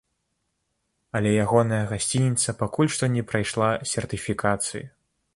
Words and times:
Але 1.17 1.33
ягоная 1.43 1.81
гасцініца 1.91 2.55
пакуль 2.61 2.89
што 2.95 3.09
не 3.17 3.23
прайшла 3.33 3.69
сертыфікацыі. 3.93 4.83